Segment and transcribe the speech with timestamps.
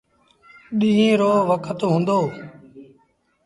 [0.79, 2.19] ڏيٚݩهݩ رو وکت هُݩدو۔